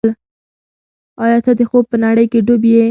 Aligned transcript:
ایا 1.23 1.37
ته 1.45 1.51
د 1.59 1.61
خوب 1.69 1.85
په 1.91 1.97
نړۍ 2.05 2.25
کې 2.31 2.39
ډوب 2.47 2.63
یې؟ 2.71 2.79